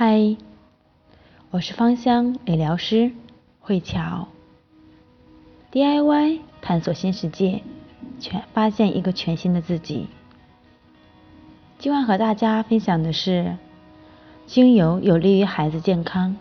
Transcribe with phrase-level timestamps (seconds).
[0.00, 0.36] 嗨，
[1.50, 3.10] 我是芳香理疗师
[3.58, 4.28] 慧乔。
[5.72, 7.64] DIY 探索新世界，
[8.20, 10.06] 全发现一个全新的自己。
[11.80, 13.56] 今晚和大家分享的是，
[14.46, 16.36] 精油有利于孩子健康。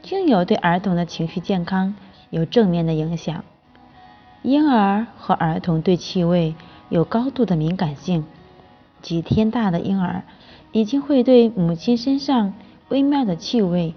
[0.00, 1.94] 精油对儿童的情绪健康
[2.30, 3.44] 有正面的影响。
[4.40, 6.54] 婴儿和儿童对气味
[6.88, 8.24] 有高度的敏感性，
[9.02, 10.22] 几天大的婴儿。
[10.74, 12.52] 已经会对母亲身上
[12.88, 13.94] 微妙的气味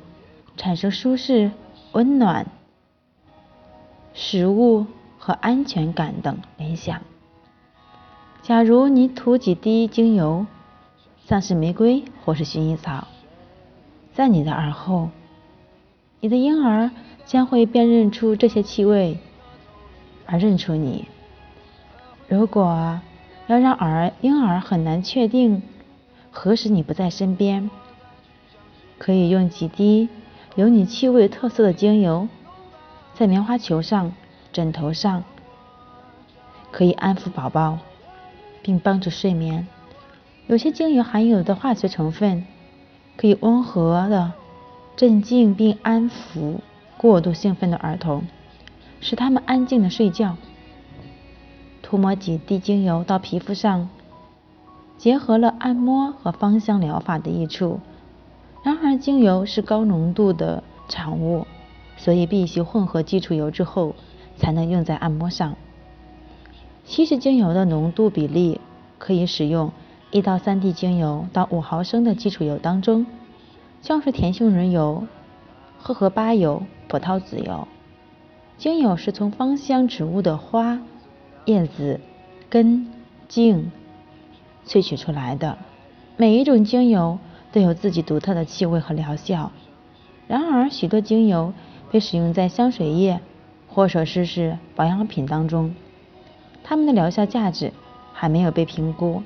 [0.58, 1.50] 产生舒适、
[1.94, 2.46] 温暖、
[4.14, 4.86] 食物
[5.18, 7.02] 和安全感等联想。
[8.44, 10.46] 假如你涂几滴精油，
[11.26, 13.08] 像是玫瑰或是薰衣草，
[14.14, 15.10] 在你的耳后，
[16.20, 16.92] 你的婴儿
[17.26, 19.18] 将会辨认出这些气味，
[20.28, 21.08] 而认出你。
[22.28, 23.02] 如果
[23.48, 25.64] 要让儿婴儿很难确定。
[26.32, 27.70] 何时你不在身边，
[28.98, 30.10] 可以用几滴
[30.56, 32.28] 有你气味特色的精油，
[33.14, 34.14] 在棉花球上、
[34.52, 35.24] 枕头上，
[36.72, 37.80] 可以安抚宝宝，
[38.62, 39.68] 并帮助睡眠。
[40.48, 42.46] 有些精油含有的化学成分，
[43.18, 44.34] 可以温和的
[44.96, 46.60] 镇静并安抚
[46.98, 48.28] 过度兴奋的儿童，
[49.02, 50.38] 使他们安静的睡觉。
[51.82, 53.90] 涂抹几滴精油到皮肤上。
[55.08, 57.80] 结合了按摩和芳香疗法的益处。
[58.62, 61.48] 然而，精油是高浓度的产物，
[61.96, 63.96] 所以必须混合基础油之后
[64.36, 65.56] 才能用在按摩上。
[66.84, 68.60] 稀释精油的浓度比例
[68.98, 69.72] 可以使用
[70.12, 73.06] 一到三滴精油到五毫升的基础油当中，
[73.82, 75.08] 像是甜杏仁油、
[75.80, 77.66] 荷荷巴油、葡萄籽油。
[78.58, 80.82] 精油是从芳香植物的花、
[81.46, 82.02] 叶子、
[82.50, 82.92] 根、
[83.30, 83.72] 茎。
[84.68, 85.58] 萃取出来的
[86.18, 87.18] 每一种精油
[87.52, 89.52] 都有自己独特的气味和疗效。
[90.28, 91.54] 然而，许多精油
[91.90, 93.22] 被使用在香水液
[93.70, 95.74] 或者是是保养品当中，
[96.64, 97.72] 它们的疗效价值
[98.14, 99.24] 还没有被评估。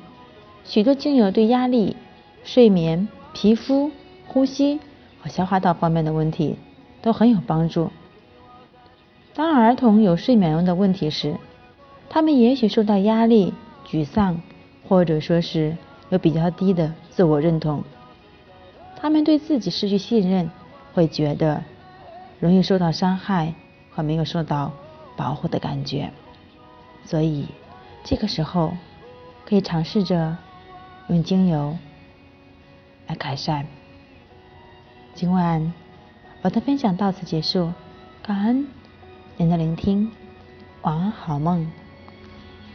[0.63, 1.95] 许多精油对压力、
[2.43, 3.89] 睡眠、皮肤、
[4.27, 4.79] 呼吸
[5.19, 6.57] 和消化道方面的问题
[7.01, 7.89] 都很有帮助。
[9.33, 11.37] 当儿童有睡眠的问题时，
[12.09, 13.55] 他们也许受到压力、
[13.87, 14.39] 沮丧。
[14.91, 15.77] 或者说是
[16.09, 17.81] 有比较低的自我认同，
[18.97, 20.51] 他们对自己失去信任，
[20.93, 21.63] 会觉得
[22.41, 23.53] 容易受到伤害
[23.89, 24.73] 和没有受到
[25.15, 26.11] 保护的感觉，
[27.05, 27.47] 所以
[28.03, 28.73] 这个时候
[29.45, 30.37] 可以尝试着
[31.07, 31.77] 用精油
[33.07, 33.65] 来改善。
[35.15, 35.71] 今晚
[36.41, 37.71] 我的分享到此结束，
[38.21, 38.67] 感恩
[39.37, 40.11] 您的聆听，
[40.81, 41.80] 晚安好梦。